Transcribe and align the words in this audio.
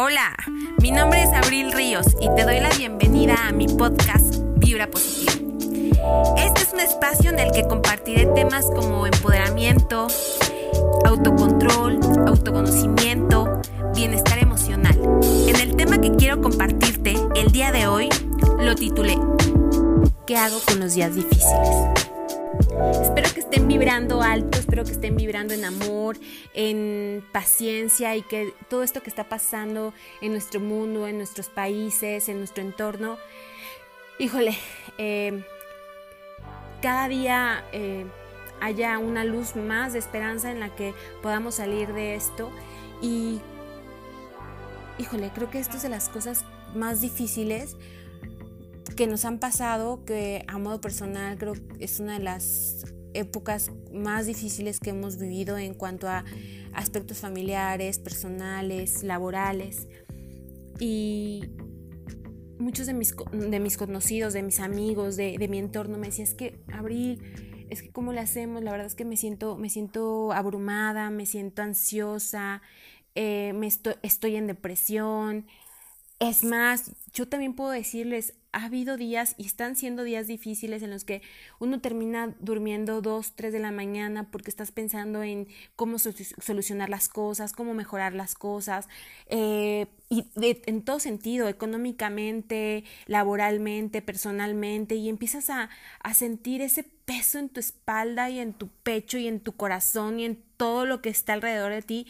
Hola, 0.00 0.32
mi 0.80 0.92
nombre 0.92 1.24
es 1.24 1.32
Abril 1.32 1.72
Ríos 1.72 2.06
y 2.20 2.32
te 2.36 2.44
doy 2.44 2.60
la 2.60 2.68
bienvenida 2.68 3.34
a 3.48 3.50
mi 3.50 3.66
podcast 3.66 4.36
Vibra 4.58 4.86
Positiva. 4.86 5.32
Este 6.36 6.62
es 6.62 6.72
un 6.72 6.78
espacio 6.78 7.30
en 7.30 7.40
el 7.40 7.50
que 7.50 7.66
compartiré 7.66 8.26
temas 8.26 8.66
como 8.66 9.08
empoderamiento, 9.08 10.06
autocontrol, 11.04 11.98
autoconocimiento, 12.28 13.60
bienestar 13.92 14.38
emocional. 14.38 14.96
En 15.48 15.56
el 15.56 15.74
tema 15.74 16.00
que 16.00 16.14
quiero 16.14 16.40
compartirte 16.40 17.16
el 17.34 17.50
día 17.50 17.72
de 17.72 17.88
hoy 17.88 18.08
lo 18.60 18.76
titulé 18.76 19.18
¿Qué 20.28 20.36
hago 20.36 20.60
con 20.64 20.78
los 20.78 20.94
días 20.94 21.16
difíciles? 21.16 22.07
Espero 22.58 23.32
que 23.32 23.40
estén 23.40 23.68
vibrando 23.68 24.20
alto, 24.20 24.58
espero 24.58 24.84
que 24.84 24.90
estén 24.90 25.16
vibrando 25.16 25.54
en 25.54 25.64
amor, 25.64 26.16
en 26.54 27.24
paciencia 27.32 28.16
y 28.16 28.22
que 28.22 28.52
todo 28.68 28.82
esto 28.82 29.00
que 29.00 29.10
está 29.10 29.28
pasando 29.28 29.94
en 30.20 30.32
nuestro 30.32 30.58
mundo, 30.58 31.06
en 31.06 31.18
nuestros 31.18 31.48
países, 31.48 32.28
en 32.28 32.38
nuestro 32.38 32.62
entorno, 32.62 33.16
híjole, 34.18 34.56
eh, 34.98 35.44
cada 36.82 37.06
día 37.08 37.64
eh, 37.72 38.06
haya 38.60 38.98
una 38.98 39.24
luz 39.24 39.54
más 39.54 39.92
de 39.92 40.00
esperanza 40.00 40.50
en 40.50 40.58
la 40.58 40.74
que 40.74 40.94
podamos 41.22 41.56
salir 41.56 41.92
de 41.92 42.16
esto. 42.16 42.50
Y, 43.00 43.40
híjole, 44.98 45.30
creo 45.32 45.48
que 45.48 45.60
esto 45.60 45.76
es 45.76 45.82
de 45.84 45.90
las 45.90 46.08
cosas 46.08 46.44
más 46.74 47.00
difíciles 47.00 47.76
que 48.98 49.06
nos 49.06 49.24
han 49.24 49.38
pasado, 49.38 50.04
que 50.04 50.44
a 50.48 50.58
modo 50.58 50.80
personal 50.80 51.38
creo 51.38 51.52
que 51.52 51.84
es 51.84 52.00
una 52.00 52.14
de 52.14 52.24
las 52.24 52.84
épocas 53.14 53.70
más 53.92 54.26
difíciles 54.26 54.80
que 54.80 54.90
hemos 54.90 55.18
vivido 55.18 55.56
en 55.56 55.74
cuanto 55.74 56.08
a 56.08 56.24
aspectos 56.72 57.18
familiares, 57.18 58.00
personales, 58.00 59.04
laborales. 59.04 59.86
Y 60.80 61.44
muchos 62.58 62.88
de 62.88 62.94
mis, 62.94 63.14
de 63.30 63.60
mis 63.60 63.76
conocidos, 63.76 64.32
de 64.32 64.42
mis 64.42 64.58
amigos, 64.58 65.14
de, 65.14 65.46
mi 65.48 65.58
entorno 65.58 65.96
me 65.96 66.08
decían, 66.08 66.26
es 66.26 66.34
que 66.34 66.60
Abril, 66.72 67.22
es 67.70 67.82
que 67.82 67.90
cómo 67.90 68.12
le 68.12 68.18
hacemos, 68.18 68.64
la 68.64 68.72
verdad 68.72 68.88
es 68.88 68.96
que 68.96 69.04
me 69.04 69.16
siento, 69.16 69.56
me 69.56 69.70
siento 69.70 70.32
abrumada, 70.32 71.10
me 71.10 71.24
siento 71.24 71.62
ansiosa, 71.62 72.62
eh, 73.14 73.52
me 73.54 73.68
estoy 73.68 74.34
en 74.34 74.48
depresión. 74.48 75.46
Es 76.18 76.42
más, 76.42 76.90
yo 77.12 77.28
también 77.28 77.54
puedo 77.54 77.70
decirles, 77.70 78.34
ha 78.52 78.64
habido 78.64 78.96
días 78.96 79.34
y 79.36 79.46
están 79.46 79.76
siendo 79.76 80.04
días 80.04 80.26
difíciles 80.26 80.82
en 80.82 80.90
los 80.90 81.04
que 81.04 81.22
uno 81.58 81.80
termina 81.80 82.34
durmiendo 82.40 83.02
dos, 83.02 83.34
tres 83.34 83.52
de 83.52 83.58
la 83.58 83.70
mañana 83.70 84.30
porque 84.30 84.50
estás 84.50 84.72
pensando 84.72 85.22
en 85.22 85.48
cómo 85.76 85.98
solucionar 85.98 86.88
las 86.88 87.08
cosas, 87.08 87.52
cómo 87.52 87.74
mejorar 87.74 88.14
las 88.14 88.34
cosas, 88.34 88.88
eh, 89.26 89.86
y 90.10 90.24
en 90.36 90.82
todo 90.82 91.00
sentido, 91.00 91.48
económicamente, 91.48 92.84
laboralmente, 93.06 94.00
personalmente, 94.00 94.94
y 94.94 95.10
empiezas 95.10 95.50
a, 95.50 95.68
a 96.00 96.14
sentir 96.14 96.62
ese 96.62 96.82
peso 96.82 97.38
en 97.38 97.50
tu 97.50 97.60
espalda 97.60 98.30
y 98.30 98.38
en 98.38 98.54
tu 98.54 98.68
pecho 98.68 99.18
y 99.18 99.28
en 99.28 99.40
tu 99.40 99.52
corazón 99.52 100.18
y 100.20 100.24
en 100.24 100.42
todo 100.56 100.86
lo 100.86 101.02
que 101.02 101.10
está 101.10 101.34
alrededor 101.34 101.72
de 101.72 101.82
ti 101.82 102.06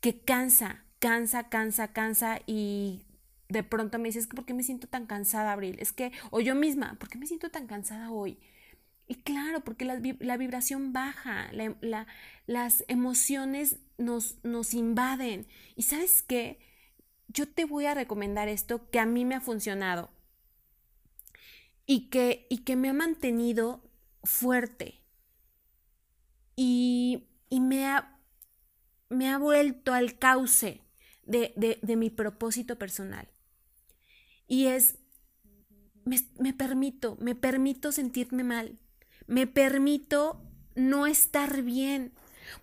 que 0.00 0.18
cansa, 0.18 0.84
cansa, 0.98 1.48
cansa, 1.48 1.88
cansa 1.88 2.40
y 2.46 3.02
de 3.48 3.62
pronto 3.62 3.98
me 3.98 4.08
dices, 4.08 4.26
¿por 4.26 4.44
qué 4.44 4.54
me 4.54 4.62
siento 4.62 4.88
tan 4.88 5.06
cansada, 5.06 5.52
Abril? 5.52 5.76
Es 5.78 5.92
que, 5.92 6.12
o 6.30 6.40
yo 6.40 6.54
misma, 6.54 6.96
¿por 6.98 7.08
qué 7.08 7.18
me 7.18 7.26
siento 7.26 7.50
tan 7.50 7.66
cansada 7.66 8.10
hoy? 8.10 8.38
Y 9.06 9.14
claro, 9.16 9.64
porque 9.64 9.86
la, 9.86 10.36
vibración 10.36 10.92
baja, 10.92 11.50
las 12.46 12.84
emociones 12.88 13.78
nos, 13.96 14.36
nos 14.44 14.74
invaden. 14.74 15.46
Y 15.76 15.84
sabes 15.84 16.22
qué? 16.22 16.58
Yo 17.28 17.48
te 17.48 17.64
voy 17.64 17.86
a 17.86 17.94
recomendar 17.94 18.48
esto 18.48 18.90
que 18.90 18.98
a 19.00 19.06
mí 19.06 19.24
me 19.24 19.34
ha 19.34 19.40
funcionado 19.40 20.10
y 21.86 22.10
que, 22.10 22.46
y 22.50 22.58
que 22.58 22.76
me 22.76 22.90
ha 22.90 22.92
mantenido 22.92 23.82
fuerte 24.24 25.00
y, 26.54 27.28
y 27.48 27.60
me, 27.60 27.86
ha, 27.86 28.18
me 29.08 29.30
ha 29.30 29.38
vuelto 29.38 29.94
al 29.94 30.18
cauce 30.18 30.82
de, 31.24 31.54
de, 31.56 31.78
de 31.80 31.96
mi 31.96 32.10
propósito 32.10 32.76
personal. 32.78 33.28
Y 34.48 34.66
es, 34.66 34.98
me, 36.04 36.52
permito, 36.52 37.16
me 37.20 37.34
permito 37.34 37.92
sentirme 37.92 38.42
mal, 38.42 38.78
me 39.26 39.46
permito 39.46 40.42
no 40.74 41.06
estar 41.06 41.62
bien, 41.62 42.12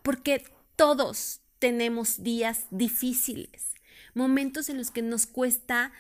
porque 0.01 0.43
todos 0.75 1.41
tenemos 1.59 2.23
días 2.23 2.65
difíciles, 2.71 3.75
momentos 4.13 4.69
en 4.69 4.77
los 4.77 4.91
que 4.91 5.01
nos 5.01 5.27
cuesta 5.27 5.93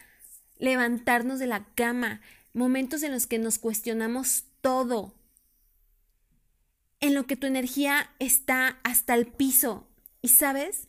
levantarnos 0.57 1.39
de 1.39 1.47
la 1.47 1.65
cama, 1.75 2.21
momentos 2.53 3.03
en 3.03 3.11
los 3.11 3.27
que 3.27 3.37
nos 3.37 3.59
cuestionamos 3.59 4.45
todo, 4.61 5.13
en 6.99 7.13
lo 7.13 7.27
que 7.27 7.35
tu 7.35 7.45
energía 7.45 8.09
está 8.19 8.79
hasta 8.83 9.13
el 9.13 9.27
piso. 9.27 9.87
¿Y 10.21 10.29
sabes? 10.29 10.87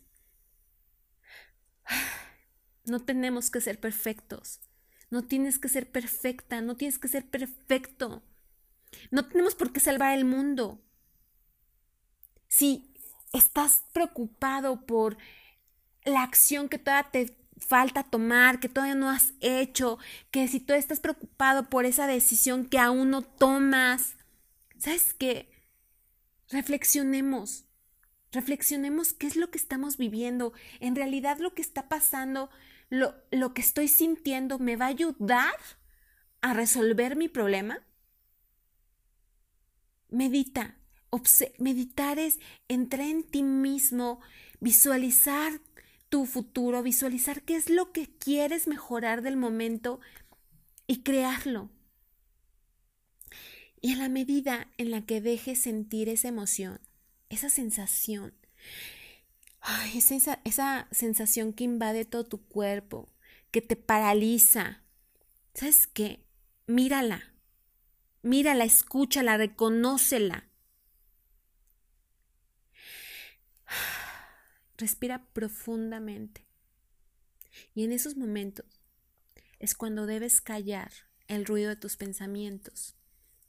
No 2.85 3.01
tenemos 3.01 3.51
que 3.51 3.59
ser 3.59 3.81
perfectos. 3.81 4.61
No 5.09 5.23
tienes 5.23 5.59
que 5.59 5.69
ser 5.69 5.89
perfecta, 5.89 6.61
no 6.61 6.75
tienes 6.75 6.99
que 6.99 7.07
ser 7.07 7.25
perfecto. 7.25 8.23
No 9.11 9.27
tenemos 9.27 9.55
por 9.55 9.71
qué 9.71 9.79
salvar 9.79 10.17
el 10.17 10.25
mundo. 10.25 10.81
Si 12.47 12.93
estás 13.33 13.83
preocupado 13.93 14.85
por 14.85 15.17
la 16.03 16.23
acción 16.23 16.69
que 16.69 16.79
todavía 16.79 17.11
te 17.11 17.37
falta 17.59 18.03
tomar, 18.03 18.59
que 18.59 18.69
todavía 18.69 18.95
no 18.95 19.09
has 19.09 19.33
hecho, 19.41 19.97
que 20.31 20.47
si 20.47 20.59
tú 20.59 20.73
estás 20.73 20.99
preocupado 20.99 21.69
por 21.69 21.85
esa 21.85 22.07
decisión 22.07 22.65
que 22.65 22.79
aún 22.79 23.09
no 23.09 23.23
tomas, 23.23 24.15
¿sabes 24.77 25.13
qué? 25.13 25.49
Reflexionemos, 26.49 27.65
reflexionemos 28.31 29.13
qué 29.13 29.27
es 29.27 29.35
lo 29.35 29.49
que 29.49 29.57
estamos 29.57 29.97
viviendo. 29.97 30.53
En 30.79 30.95
realidad 30.95 31.39
lo 31.39 31.53
que 31.53 31.61
está 31.61 31.89
pasando 31.89 32.49
lo, 32.89 33.15
lo 33.31 33.53
que 33.53 33.61
estoy 33.61 33.87
sintiendo 33.87 34.59
me 34.59 34.75
va 34.75 34.85
a 34.85 34.89
ayudar 34.89 35.55
a 36.41 36.53
resolver 36.53 37.15
mi 37.15 37.27
problema? 37.27 37.85
Medita. 40.09 40.77
meditar 41.59 42.19
es 42.19 42.39
entrar 42.67 43.07
en 43.07 43.23
ti 43.23 43.43
mismo, 43.43 44.21
visualizar 44.59 45.59
tu 46.09 46.25
futuro, 46.25 46.83
visualizar 46.83 47.43
qué 47.43 47.55
es 47.55 47.69
lo 47.69 47.91
que 47.91 48.07
quieres 48.07 48.67
mejorar 48.67 49.21
del 49.21 49.35
momento 49.35 49.99
y 50.85 51.03
crearlo. 51.03 51.69
Y 53.81 53.93
a 53.93 53.97
la 53.97 54.09
medida 54.09 54.71
en 54.77 54.91
la 54.91 55.05
que 55.05 55.21
dejes 55.21 55.61
sentir 55.61 56.09
esa 56.09 56.29
emoción, 56.29 56.79
esa 57.29 57.49
sensación, 57.49 58.33
Ay, 59.59 59.97
esa, 59.97 60.39
esa 60.43 60.87
sensación 60.91 61.53
que 61.53 61.63
invade 61.63 62.05
todo 62.05 62.23
tu 62.23 62.45
cuerpo, 62.47 63.09
que 63.51 63.61
te 63.61 63.75
paraliza. 63.75 64.83
¿Sabes 65.53 65.87
qué? 65.87 66.25
Mírala. 66.67 67.33
Mírala, 68.21 68.63
escúchala, 68.63 69.37
reconócela. 69.37 70.49
Respira 74.77 75.25
profundamente. 75.33 76.45
Y 77.73 77.83
en 77.83 77.91
esos 77.91 78.15
momentos 78.15 78.65
es 79.59 79.75
cuando 79.75 80.05
debes 80.05 80.41
callar 80.41 80.91
el 81.27 81.45
ruido 81.45 81.69
de 81.69 81.75
tus 81.75 81.97
pensamientos 81.97 82.95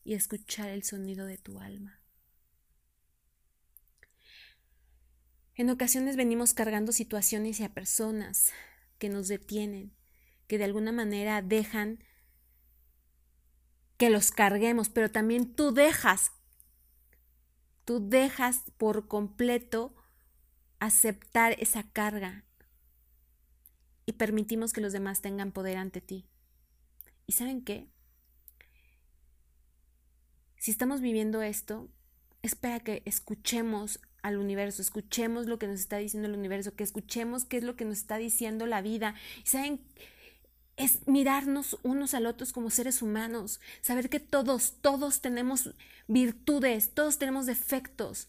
y 0.05 0.15
escuchar 0.15 0.71
el 0.71 0.83
sonido 0.85 1.27
de 1.27 1.39
tu 1.39 1.61
alma. 1.61 1.98
En 5.59 5.71
ocasiones 5.71 6.15
venimos 6.15 6.55
cargando 6.55 6.93
situaciones 6.93 7.59
y 7.59 7.65
a 7.65 7.75
personas 7.75 8.53
que 9.01 9.09
nos 9.09 9.27
detienen, 9.27 9.93
que 10.47 10.57
de 10.57 10.63
alguna 10.63 10.93
manera 10.93 11.43
dejan 11.43 11.99
que 13.97 14.09
los 14.09 14.31
carguemos, 14.31 14.89
pero 14.89 15.11
también 15.11 15.57
tú 15.57 15.75
dejas, 15.75 16.31
tú 17.85 18.09
dejas 18.09 18.71
por 18.77 19.09
completo 19.09 19.97
aceptar 20.79 21.57
esa 21.59 21.83
carga 21.91 22.45
y 24.07 24.13
permitimos 24.13 24.73
que 24.73 24.81
los 24.81 24.93
demás 24.93 25.23
tengan 25.23 25.51
poder 25.51 25.77
ante 25.77 26.01
ti. 26.01 26.29
¿Y 27.27 27.33
saben 27.33 27.65
qué? 27.65 27.89
Si 30.57 30.71
estamos 30.71 31.01
viviendo 31.01 31.43
esto, 31.43 31.89
espera 32.43 32.79
que 32.79 33.03
escuchemos 33.07 33.99
al 34.29 34.39
universo, 34.39 34.83
escuchemos 34.83 35.47
lo 35.47 35.59
que 35.59 35.67
nos 35.67 35.81
está 35.81 35.97
diciendo 35.99 36.29
el 36.29 36.37
universo, 36.37 36.75
que 36.75 36.85
escuchemos 36.85 37.45
qué 37.45 37.59
es 37.59 37.65
lo 37.65 37.77
que 37.77 37.85
nos 37.85 37.99
está 37.99 38.17
diciendo 38.17 38.67
la 38.67 38.83
vida. 38.83 39.15
Y 39.45 39.49
saben, 39.49 39.81
es 40.77 41.07
mirarnos 41.09 41.79
unos 41.83 42.15
al 42.15 42.27
otros 42.27 42.53
como 42.53 42.71
seres 42.71 43.03
humanos, 43.03 43.61
saber 43.81 44.09
que 44.09 44.21
todos, 44.21 44.75
todos 44.81 45.21
tenemos 45.21 45.75
virtudes, 46.07 46.95
todos 46.95 47.19
tenemos 47.19 47.47
defectos, 47.47 48.29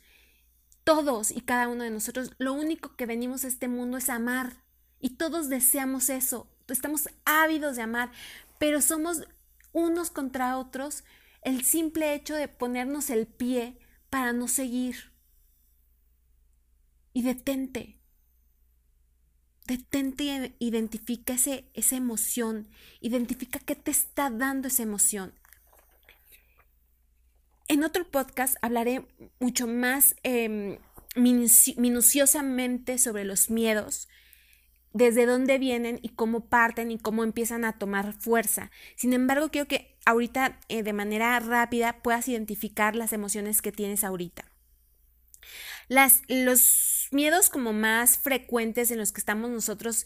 todos 0.84 1.30
y 1.30 1.42
cada 1.42 1.68
uno 1.68 1.84
de 1.84 1.92
nosotros, 1.92 2.32
lo 2.40 2.54
único 2.54 2.96
que 2.96 3.06
venimos 3.06 3.46
a 3.46 3.48
este 3.48 3.68
mundo 3.68 3.98
es 3.98 4.10
amar, 4.10 4.64
Y 5.02 5.12
todos 5.12 5.48
deseamos 5.48 6.10
eso, 6.10 6.50
estamos 6.68 7.08
ávidos 7.24 7.78
de 7.78 7.84
amar, 7.84 8.12
pero 8.58 8.82
somos 8.82 9.24
unos 9.72 10.12
contra 10.12 10.58
otros 10.58 11.04
el 11.42 11.64
simple 11.64 12.14
hecho 12.14 12.36
de 12.36 12.48
ponernos 12.48 13.10
el 13.10 13.26
pie 13.28 13.78
para 14.10 14.34
no 14.34 14.48
seguir. 14.48 15.12
Y 17.20 17.22
detente. 17.22 17.98
Detente 19.68 20.56
y 20.58 20.68
identifica 20.70 21.34
ese, 21.34 21.66
esa 21.74 21.98
emoción. 21.98 22.70
Identifica 23.02 23.60
qué 23.60 23.76
te 23.76 23.92
está 23.92 24.30
dando 24.30 24.70
esa 24.70 24.84
emoción. 24.84 25.34
En 27.68 27.84
otro 27.84 28.10
podcast 28.10 28.56
hablaré 28.62 29.06
mucho 29.42 29.68
más 29.68 30.16
em, 30.24 30.78
minuciosamente 31.18 32.98
sobre 32.98 33.26
los 33.26 33.50
miedos, 33.50 34.08
desde 34.94 35.26
dónde 35.26 35.58
vienen 35.58 36.00
y 36.02 36.16
cómo 36.16 36.46
parten 36.46 36.90
y 36.90 37.00
cómo 37.00 37.26
empiezan 37.26 37.66
a 37.66 37.78
tomar 37.78 38.14
fuerza. 38.14 38.72
Sin 38.96 39.12
embargo, 39.12 39.50
quiero 39.50 39.68
que 39.68 39.98
ahorita 40.06 40.58
eh, 40.70 40.84
de 40.84 40.94
manera 40.94 41.38
rápida 41.42 42.02
puedas 42.02 42.30
identificar 42.30 42.96
las 42.96 43.12
emociones 43.12 43.62
que 43.62 43.74
tienes 43.74 44.06
ahorita. 44.06 44.46
Las, 45.90 46.22
los 46.28 46.89
miedos 47.12 47.50
como 47.50 47.74
más 47.74 48.18
frecuentes 48.18 48.92
en 48.92 48.98
los 48.98 49.12
que 49.12 49.20
estamos 49.20 49.50
nosotros 49.50 50.06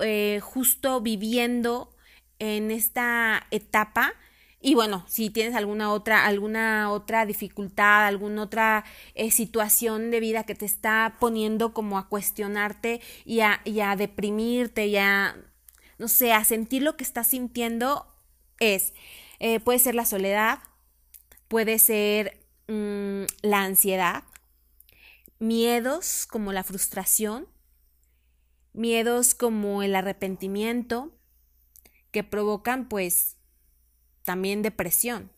eh, 0.00 0.40
justo 0.42 1.00
viviendo 1.00 1.94
en 2.38 2.70
esta 2.70 3.46
etapa. 3.50 4.14
Y 4.60 4.74
bueno, 4.74 5.04
si 5.08 5.30
tienes 5.30 5.54
alguna 5.56 5.92
otra, 5.92 6.24
alguna 6.24 6.90
otra 6.90 7.26
dificultad, 7.26 8.06
alguna 8.06 8.42
otra 8.42 8.84
eh, 9.14 9.30
situación 9.30 10.10
de 10.10 10.20
vida 10.20 10.44
que 10.44 10.54
te 10.54 10.66
está 10.66 11.16
poniendo 11.18 11.72
como 11.72 11.98
a 11.98 12.08
cuestionarte 12.08 13.00
y 13.24 13.40
a, 13.40 13.60
deprimirte 13.96 14.86
y 14.86 14.96
a, 14.96 15.36
no 15.98 16.08
sé, 16.08 16.32
a 16.32 16.44
sentir 16.44 16.82
lo 16.82 16.96
que 16.96 17.04
estás 17.04 17.28
sintiendo, 17.28 18.06
es, 18.60 18.94
eh, 19.40 19.58
puede 19.58 19.80
ser 19.80 19.96
la 19.96 20.04
soledad, 20.04 20.60
puede 21.48 21.80
ser 21.80 22.38
mm, 22.68 23.24
la 23.42 23.62
ansiedad, 23.64 24.22
miedos 25.42 26.24
como 26.26 26.52
la 26.52 26.62
frustración, 26.62 27.48
miedos 28.72 29.34
como 29.34 29.82
el 29.82 29.96
arrepentimiento, 29.96 31.18
que 32.12 32.22
provocan 32.22 32.88
pues 32.88 33.36
también 34.22 34.62
depresión. 34.62 35.32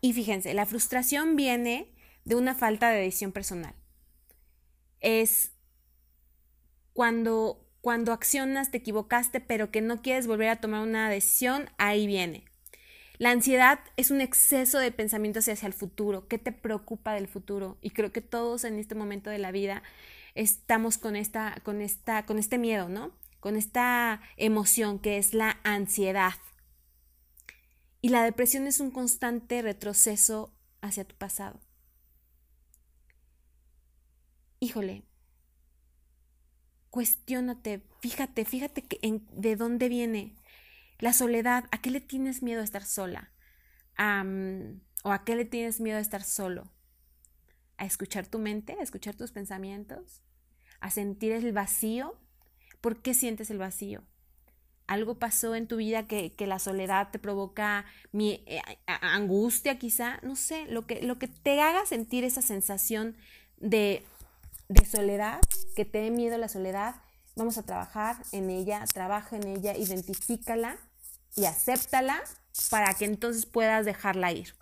Y 0.00 0.14
fíjense, 0.14 0.54
la 0.54 0.64
frustración 0.64 1.36
viene 1.36 1.94
de 2.24 2.36
una 2.36 2.54
falta 2.54 2.88
de 2.88 3.02
decisión 3.02 3.32
personal. 3.32 3.74
Es 5.00 5.52
cuando, 6.94 7.68
cuando 7.82 8.14
accionas, 8.14 8.70
te 8.70 8.78
equivocaste, 8.78 9.40
pero 9.40 9.70
que 9.70 9.82
no 9.82 10.00
quieres 10.00 10.26
volver 10.26 10.48
a 10.48 10.60
tomar 10.60 10.80
una 10.80 11.10
decisión, 11.10 11.68
ahí 11.76 12.06
viene. 12.06 12.49
La 13.20 13.32
ansiedad 13.32 13.80
es 13.98 14.10
un 14.10 14.22
exceso 14.22 14.78
de 14.78 14.92
pensamientos 14.92 15.46
hacia 15.46 15.66
el 15.66 15.74
futuro. 15.74 16.26
¿Qué 16.26 16.38
te 16.38 16.52
preocupa 16.52 17.12
del 17.12 17.28
futuro? 17.28 17.76
Y 17.82 17.90
creo 17.90 18.12
que 18.12 18.22
todos 18.22 18.64
en 18.64 18.78
este 18.78 18.94
momento 18.94 19.28
de 19.28 19.36
la 19.36 19.52
vida 19.52 19.82
estamos 20.34 20.96
con 20.96 21.16
esta, 21.16 21.54
con 21.62 21.82
esta, 21.82 22.24
con 22.24 22.38
este 22.38 22.56
miedo, 22.56 22.88
¿no? 22.88 23.12
Con 23.38 23.56
esta 23.56 24.22
emoción 24.38 24.98
que 24.98 25.18
es 25.18 25.34
la 25.34 25.60
ansiedad. 25.64 26.32
Y 28.00 28.08
la 28.08 28.24
depresión 28.24 28.66
es 28.66 28.80
un 28.80 28.90
constante 28.90 29.60
retroceso 29.60 30.54
hacia 30.80 31.04
tu 31.04 31.14
pasado. 31.14 31.60
Híjole, 34.60 35.02
cuestiónate, 36.88 37.82
fíjate, 38.00 38.46
fíjate 38.46 38.80
que 38.80 38.98
en, 39.02 39.26
de 39.30 39.56
dónde 39.56 39.90
viene 39.90 40.39
la 41.00 41.12
soledad. 41.12 41.64
¿A 41.72 41.80
qué 41.80 41.90
le 41.90 42.00
tienes 42.00 42.42
miedo 42.42 42.60
a 42.60 42.64
estar 42.64 42.84
sola? 42.84 43.32
¿O 45.02 45.12
a 45.12 45.24
qué 45.24 45.36
le 45.36 45.44
tienes 45.44 45.80
miedo 45.80 45.98
a 45.98 46.00
estar 46.00 46.22
solo? 46.22 46.72
¿A 47.76 47.84
escuchar 47.84 48.26
tu 48.26 48.38
mente? 48.38 48.76
¿A 48.78 48.82
escuchar 48.82 49.14
tus 49.14 49.32
pensamientos? 49.32 50.22
¿A 50.80 50.90
sentir 50.90 51.32
el 51.32 51.52
vacío? 51.52 52.18
¿Por 52.80 53.02
qué 53.02 53.14
sientes 53.14 53.50
el 53.50 53.58
vacío? 53.58 54.04
algo 54.90 55.20
pasó 55.20 55.54
en 55.54 55.68
tu 55.68 55.76
vida 55.76 56.08
que, 56.08 56.34
la 56.40 56.58
soledad 56.58 57.10
te 57.12 57.20
provoca 57.20 57.84
mi, 58.10 58.42
eh, 58.46 58.60
angustia 58.86 59.78
quizá, 59.78 60.18
no 60.24 60.34
sé, 60.34 60.66
lo 60.66 60.84
que, 60.84 61.00
lo 61.00 61.16
que 61.16 61.28
te 61.28 61.60
haga 61.60 61.86
sentir 61.86 62.24
esa 62.24 62.42
sensación 62.42 63.16
de, 63.58 64.04
de 64.68 64.84
soledad, 64.84 65.38
que 65.76 65.84
te 65.84 65.98
dé 65.98 66.10
miedo 66.10 66.38
la 66.38 66.48
soledad, 66.48 66.96
vamos 67.36 67.56
a 67.56 67.62
trabajar 67.62 68.16
en 68.32 68.50
ella, 68.50 68.84
trabaja 68.92 69.36
en 69.36 69.46
ella, 69.46 69.76
identifícala 69.76 70.76
y 71.40 71.46
acéptala 71.46 72.22
para 72.70 72.94
que 72.94 73.04
entonces 73.04 73.46
puedas 73.46 73.84
dejarla 73.84 74.32
ir. 74.32 74.54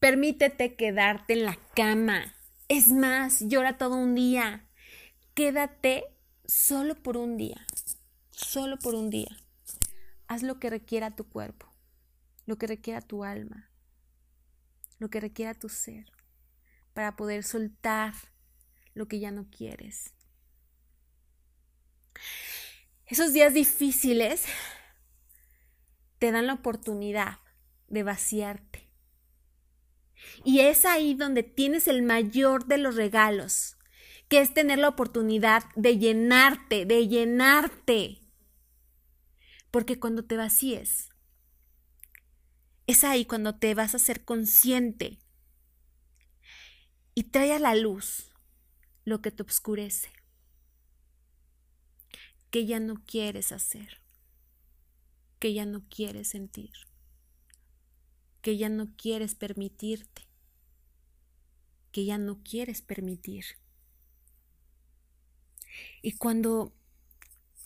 Permítete 0.00 0.74
quedarte 0.74 1.34
en 1.34 1.44
la 1.44 1.58
cama. 1.74 2.34
Es 2.68 2.88
más, 2.88 3.40
llora 3.40 3.78
todo 3.78 3.96
un 3.96 4.14
día. 4.14 4.66
Quédate 5.34 6.04
solo 6.46 6.94
por 6.94 7.16
un 7.16 7.36
día 7.36 7.66
solo 8.36 8.78
por 8.78 8.94
un 8.94 9.10
día. 9.10 9.36
Haz 10.28 10.42
lo 10.42 10.58
que 10.58 10.70
requiera 10.70 11.16
tu 11.16 11.28
cuerpo, 11.28 11.72
lo 12.44 12.58
que 12.58 12.66
requiera 12.66 13.00
tu 13.00 13.24
alma, 13.24 13.70
lo 14.98 15.08
que 15.08 15.20
requiera 15.20 15.54
tu 15.54 15.68
ser, 15.68 16.12
para 16.92 17.16
poder 17.16 17.44
soltar 17.44 18.14
lo 18.94 19.08
que 19.08 19.18
ya 19.18 19.30
no 19.30 19.48
quieres. 19.50 20.12
Esos 23.06 23.32
días 23.32 23.54
difíciles 23.54 24.44
te 26.18 26.32
dan 26.32 26.46
la 26.46 26.54
oportunidad 26.54 27.38
de 27.88 28.02
vaciarte. 28.02 28.88
Y 30.44 30.60
es 30.60 30.84
ahí 30.84 31.14
donde 31.14 31.42
tienes 31.42 31.88
el 31.88 32.02
mayor 32.02 32.66
de 32.66 32.78
los 32.78 32.96
regalos, 32.96 33.76
que 34.28 34.40
es 34.40 34.54
tener 34.54 34.78
la 34.78 34.88
oportunidad 34.88 35.64
de 35.76 35.98
llenarte, 35.98 36.86
de 36.86 37.06
llenarte 37.06 38.26
porque 39.76 40.00
cuando 40.00 40.24
te 40.24 40.38
vacíes, 40.38 41.10
es 42.86 43.04
ahí 43.04 43.26
cuando 43.26 43.56
te 43.56 43.74
vas 43.74 43.94
a 43.94 43.98
ser 43.98 44.24
consciente 44.24 45.18
y 47.14 47.24
trae 47.24 47.52
a 47.52 47.58
la 47.58 47.74
luz 47.74 48.32
lo 49.04 49.20
que 49.20 49.30
te 49.30 49.42
obscurece, 49.42 50.08
que 52.50 52.64
ya 52.64 52.80
no 52.80 53.04
quieres 53.04 53.52
hacer, 53.52 54.00
que 55.38 55.52
ya 55.52 55.66
no 55.66 55.88
quieres 55.88 56.28
sentir, 56.28 56.72
que 58.42 58.56
ya 58.56 58.68
no 58.68 58.94
quieres 58.96 59.34
permitirte, 59.34 60.22
que 61.92 62.04
ya 62.04 62.18
no 62.18 62.42
quieres 62.42 62.82
permitir. 62.82 63.44
Y 66.02 66.12
cuando 66.12 66.72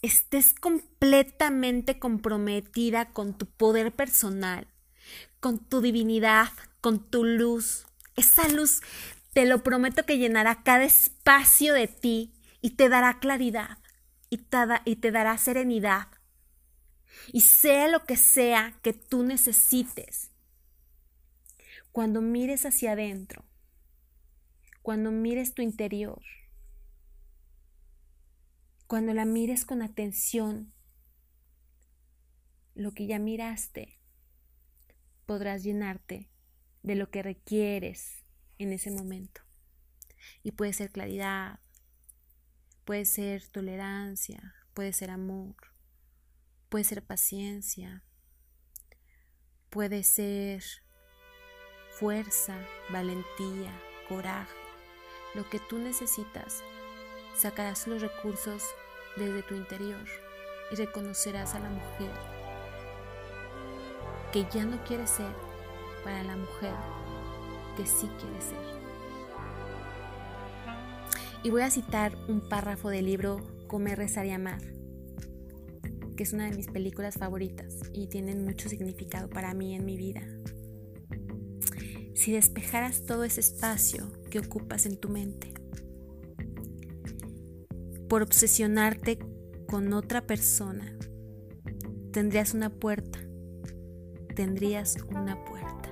estés 0.02 0.54
completamente 0.54 1.98
comprometida 1.98 3.12
con 3.12 3.36
tu 3.36 3.46
poder 3.46 3.94
personal, 3.94 4.66
con 5.40 5.58
tu 5.58 5.80
divinidad, 5.80 6.48
con 6.80 7.10
tu 7.10 7.24
luz. 7.24 7.86
Esa 8.16 8.48
luz, 8.48 8.80
te 9.32 9.46
lo 9.46 9.62
prometo 9.62 10.04
que 10.04 10.18
llenará 10.18 10.62
cada 10.62 10.84
espacio 10.84 11.74
de 11.74 11.88
ti 11.88 12.32
y 12.60 12.70
te 12.70 12.88
dará 12.88 13.18
claridad 13.18 13.78
y 14.28 14.38
te, 14.38 14.58
y 14.84 14.96
te 14.96 15.10
dará 15.10 15.36
serenidad. 15.38 16.08
Y 17.32 17.42
sea 17.42 17.88
lo 17.88 18.04
que 18.04 18.16
sea 18.16 18.78
que 18.82 18.92
tú 18.92 19.22
necesites, 19.22 20.30
cuando 21.92 22.20
mires 22.20 22.66
hacia 22.66 22.92
adentro, 22.92 23.44
cuando 24.82 25.10
mires 25.10 25.54
tu 25.54 25.62
interior, 25.62 26.22
cuando 28.86 29.14
la 29.14 29.24
mires 29.24 29.64
con 29.64 29.82
atención, 29.82 30.72
lo 32.74 32.92
que 32.92 33.06
ya 33.06 33.18
miraste, 33.18 33.98
podrás 35.26 35.62
llenarte 35.62 36.30
de 36.82 36.94
lo 36.94 37.10
que 37.10 37.22
requieres 37.22 38.24
en 38.58 38.72
ese 38.72 38.90
momento. 38.90 39.42
Y 40.42 40.52
puede 40.52 40.72
ser 40.72 40.90
claridad, 40.90 41.60
puede 42.84 43.04
ser 43.04 43.46
tolerancia, 43.48 44.54
puede 44.74 44.92
ser 44.92 45.10
amor, 45.10 45.56
puede 46.70 46.84
ser 46.84 47.02
paciencia, 47.02 48.04
puede 49.70 50.04
ser 50.04 50.62
fuerza, 51.98 52.56
valentía, 52.90 53.72
coraje, 54.08 54.54
lo 55.34 55.48
que 55.50 55.58
tú 55.58 55.78
necesitas 55.78 56.62
sacarás 57.36 57.86
los 57.88 58.00
recursos 58.00 58.62
desde 59.16 59.42
tu 59.42 59.54
interior 59.54 60.06
y 60.70 60.76
reconocerás 60.76 61.54
a 61.54 61.58
la 61.58 61.70
mujer 61.70 62.12
que 64.32 64.46
ya 64.52 64.64
no 64.64 64.82
quiere 64.84 65.06
ser 65.08 65.34
para 66.04 66.22
la 66.22 66.36
mujer 66.36 66.74
que 67.76 67.84
sí 67.84 68.08
quiere 68.20 68.40
ser. 68.40 68.80
Y 71.42 71.50
voy 71.50 71.62
a 71.62 71.70
citar 71.70 72.14
un 72.28 72.40
párrafo 72.48 72.90
del 72.90 73.06
libro 73.06 73.40
Comer, 73.66 73.98
Rezar 73.98 74.26
y 74.26 74.30
Amar, 74.30 74.60
que 76.20 76.24
es 76.24 76.34
una 76.34 76.50
de 76.50 76.54
mis 76.54 76.66
películas 76.66 77.14
favoritas 77.14 77.78
y 77.94 78.06
tienen 78.08 78.44
mucho 78.44 78.68
significado 78.68 79.30
para 79.30 79.54
mí 79.54 79.74
en 79.74 79.86
mi 79.86 79.96
vida. 79.96 80.20
Si 82.14 82.30
despejaras 82.30 83.06
todo 83.06 83.24
ese 83.24 83.40
espacio 83.40 84.12
que 84.28 84.38
ocupas 84.38 84.84
en 84.84 84.98
tu 84.98 85.08
mente, 85.08 85.54
por 88.06 88.20
obsesionarte 88.20 89.18
con 89.66 89.94
otra 89.94 90.26
persona, 90.26 90.94
tendrías 92.12 92.52
una 92.52 92.68
puerta, 92.68 93.18
tendrías 94.36 94.98
una 95.08 95.42
puerta. 95.46 95.88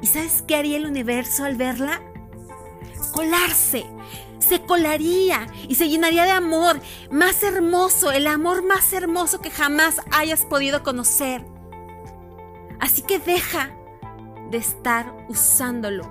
¿Y 0.00 0.06
sabes 0.06 0.44
qué 0.46 0.54
haría 0.54 0.76
el 0.76 0.86
universo 0.86 1.42
al 1.42 1.56
verla? 1.56 2.00
Colarse, 3.12 3.82
se 4.38 4.62
colaría 4.62 5.46
y 5.68 5.74
se 5.74 5.88
llenaría 5.88 6.24
de 6.24 6.30
amor 6.30 6.80
más 7.10 7.42
hermoso, 7.42 8.10
el 8.10 8.26
amor 8.26 8.64
más 8.64 8.92
hermoso 8.92 9.40
que 9.40 9.50
jamás 9.50 10.00
hayas 10.12 10.44
podido 10.44 10.82
conocer. 10.82 11.44
Así 12.80 13.02
que 13.02 13.18
deja 13.18 13.74
de 14.50 14.58
estar 14.58 15.26
usándolo 15.28 16.04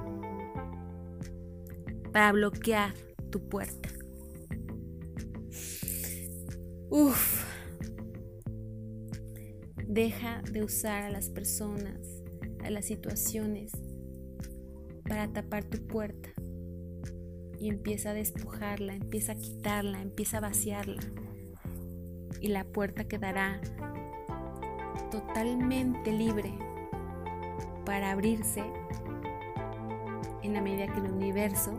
para 2.12 2.32
bloquear 2.32 2.94
tu 3.32 3.48
puerta. 3.48 3.90
Uf. 6.90 7.46
Deja 9.86 10.42
de 10.52 10.64
usar 10.64 11.04
a 11.04 11.10
las 11.10 11.30
personas, 11.30 12.00
a 12.64 12.70
las 12.70 12.86
situaciones 12.86 13.72
para 15.08 15.32
tapar 15.32 15.64
tu 15.64 15.88
puerta 15.88 16.30
y 17.60 17.70
empieza 17.70 18.12
a 18.12 18.14
despojarla, 18.14 18.96
empieza 18.96 19.34
a 19.34 19.36
quitarla, 19.36 20.02
empieza 20.02 20.38
a 20.38 20.42
vaciarla 20.42 21.02
y 22.40 22.50
la 22.50 22.64
puerta 22.64 23.08
quedará 23.08 23.60
totalmente 25.12 26.12
libre 26.12 26.54
para 27.86 28.12
abrirse 28.12 28.64
en 30.44 30.54
la 30.54 30.62
medida 30.62 30.88
que 30.88 31.00
el 31.00 31.12
universo 31.12 31.72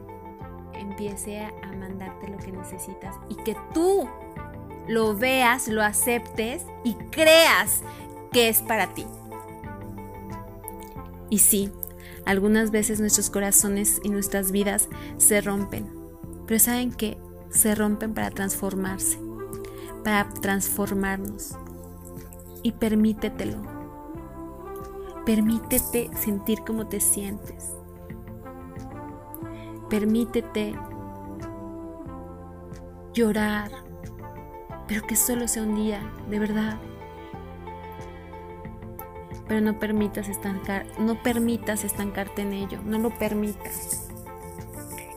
empiece 0.75 1.41
a 1.41 1.73
mandarte 1.77 2.29
lo 2.29 2.39
que 2.39 2.53
necesitas 2.53 3.17
y 3.29 3.37
que 3.37 3.57
tú 3.75 4.09
lo 4.87 5.15
veas, 5.15 5.69
lo 5.69 5.83
aceptes 5.83 6.65
y 6.83 6.95
creas 7.11 7.83
que 8.33 8.49
es 8.49 8.63
para 8.63 8.95
ti. 8.95 9.07
Y 11.31 11.39
sí, 11.39 11.71
algunas 12.25 12.71
veces 12.71 13.01
nuestros 13.01 13.31
corazones 13.31 14.01
y 14.03 14.11
nuestras 14.11 14.53
vidas 14.53 14.89
se 15.17 15.41
rompen, 15.41 15.87
pero 16.47 16.61
saben 16.61 16.93
que 16.93 17.19
se 17.51 17.75
rompen 17.75 18.15
para 18.15 18.31
transformarse, 18.31 19.19
para 20.05 20.29
transformarnos. 20.29 21.57
Y 22.63 22.73
permítetelo. 22.73 23.63
Permítete 25.25 26.11
sentir 26.17 26.59
cómo 26.67 26.89
te 26.89 27.01
sientes. 27.01 27.73
Permítete 29.89 30.75
llorar, 33.15 33.71
pero 34.87 35.07
que 35.07 35.17
solo 35.17 35.47
sea 35.49 35.63
un 35.63 35.77
día, 35.77 36.01
de 36.29 36.39
verdad. 36.39 36.79
Pero 39.49 39.61
no 39.61 39.79
permitas 39.79 40.29
estancar, 40.29 40.87
no 40.99 41.23
permitas 41.23 41.85
estancarte 41.85 42.43
en 42.43 42.53
ello, 42.53 42.81
no 42.85 42.99
lo 42.99 43.11
permitas. 43.11 44.09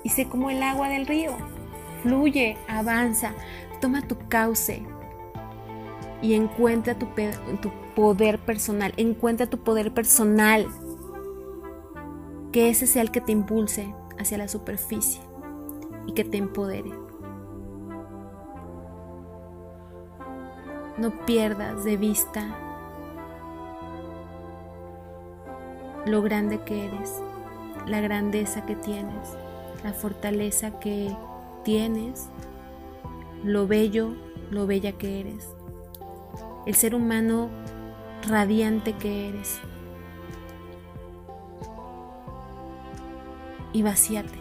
Y 0.04 0.10
sé 0.10 0.28
como 0.28 0.50
el 0.50 0.64
agua 0.64 0.90
del 0.90 1.06
río, 1.06 1.34
fluye, 2.02 2.58
avanza, 2.68 3.34
toma 3.82 4.02
tu 4.08 4.18
cauce 4.30 4.84
y 6.22 6.34
encuentra 6.34 6.96
tu, 6.96 7.08
tu 7.62 7.72
poder 7.94 8.40
personal, 8.40 8.94
encuentra 8.98 9.48
tu 9.48 9.60
poder 9.60 9.94
personal, 9.94 10.68
que 12.52 12.70
ese 12.70 12.88
sea 12.88 13.02
el 13.02 13.12
que 13.12 13.22
te 13.22 13.32
impulse 13.32 13.94
hacia 14.18 14.38
la 14.38 14.48
superficie 14.48 15.22
y 16.08 16.14
que 16.14 16.24
te 16.24 16.38
empodere. 16.38 16.92
no 21.02 21.26
pierdas 21.26 21.84
de 21.84 21.98
vista 21.98 22.71
lo 26.06 26.22
grande 26.22 26.62
que 26.62 26.88
eres, 26.88 27.22
la 27.88 28.02
grandeza 28.02 28.66
que 28.66 28.76
tienes, 28.76 29.38
la 29.84 29.94
fortaleza 29.94 30.80
que 30.80 31.16
tienes, 31.64 32.28
lo 33.44 33.68
bello, 33.68 34.16
lo 34.50 34.68
bella 34.68 34.94
que 34.94 35.20
eres, 35.20 35.48
el 36.66 36.76
ser 36.76 36.96
humano 36.96 37.50
radiante 38.28 38.94
que 38.94 39.30
eres. 39.30 39.60
Y 43.74 43.84
vacíate. 43.84 44.38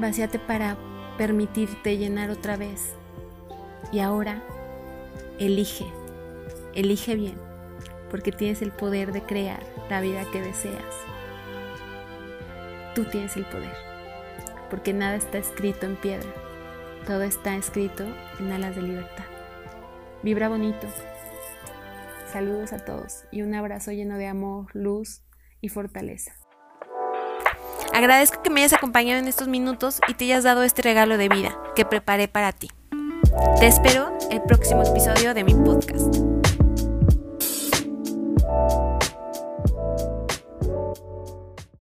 Vacíate 0.00 0.38
para 0.38 0.76
permitirte 1.16 1.96
llenar 1.96 2.30
otra 2.30 2.56
vez. 2.56 2.94
Y 3.92 4.00
ahora, 4.00 4.42
elige, 5.38 5.86
elige 6.74 7.14
bien, 7.14 7.47
porque 8.10 8.32
tienes 8.32 8.62
el 8.62 8.72
poder 8.72 9.12
de 9.12 9.22
crear 9.22 9.62
la 9.88 10.00
vida 10.00 10.24
que 10.32 10.40
deseas. 10.40 10.82
Tú 12.94 13.04
tienes 13.04 13.36
el 13.36 13.44
poder, 13.44 13.74
porque 14.70 14.92
nada 14.92 15.16
está 15.16 15.38
escrito 15.38 15.86
en 15.86 15.96
piedra, 15.96 16.28
todo 17.06 17.22
está 17.22 17.54
escrito 17.56 18.04
en 18.40 18.52
alas 18.52 18.74
de 18.76 18.82
libertad. 18.82 19.24
Vibra 20.22 20.48
bonito. 20.48 20.86
Saludos 22.32 22.72
a 22.72 22.78
todos 22.78 23.24
y 23.30 23.42
un 23.42 23.54
abrazo 23.54 23.92
lleno 23.92 24.18
de 24.18 24.26
amor, 24.26 24.66
luz 24.74 25.22
y 25.60 25.68
fortaleza. 25.68 26.32
Agradezco 27.94 28.42
que 28.42 28.50
me 28.50 28.60
hayas 28.60 28.74
acompañado 28.74 29.18
en 29.18 29.28
estos 29.28 29.48
minutos 29.48 30.00
y 30.08 30.14
te 30.14 30.26
hayas 30.26 30.44
dado 30.44 30.62
este 30.62 30.82
regalo 30.82 31.16
de 31.16 31.28
vida 31.28 31.58
que 31.74 31.84
preparé 31.84 32.28
para 32.28 32.52
ti. 32.52 32.68
Te 33.58 33.66
espero 33.66 34.16
el 34.30 34.42
próximo 34.42 34.82
episodio 34.82 35.34
de 35.34 35.44
mi 35.44 35.54
podcast. 35.54 36.37